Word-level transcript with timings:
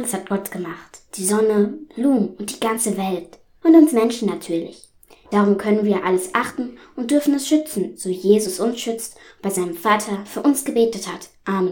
Alles 0.00 0.14
hat 0.14 0.30
Gott 0.30 0.50
gemacht. 0.50 1.02
Die 1.16 1.26
Sonne, 1.26 1.74
Blumen 1.94 2.30
und 2.38 2.50
die 2.56 2.58
ganze 2.58 2.96
Welt. 2.96 3.38
Und 3.62 3.74
uns 3.74 3.92
Menschen 3.92 4.30
natürlich. 4.30 4.88
Darum 5.30 5.58
können 5.58 5.84
wir 5.84 6.06
alles 6.06 6.34
achten 6.34 6.78
und 6.96 7.10
dürfen 7.10 7.34
es 7.34 7.46
schützen, 7.46 7.98
so 7.98 8.08
Jesus 8.08 8.60
uns 8.60 8.80
schützt 8.80 9.16
und 9.36 9.42
bei 9.42 9.50
seinem 9.50 9.74
Vater 9.74 10.24
für 10.24 10.40
uns 10.40 10.64
gebetet 10.64 11.06
hat. 11.06 11.28
Amen. 11.44 11.68